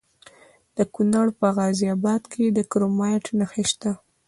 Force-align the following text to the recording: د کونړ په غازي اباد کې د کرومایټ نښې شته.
د 0.77 0.79
کونړ 0.93 1.27
په 1.39 1.47
غازي 1.57 1.87
اباد 1.95 2.23
کې 2.31 2.45
د 2.49 2.59
کرومایټ 2.71 3.25
نښې 3.37 3.63
شته. 3.71 3.91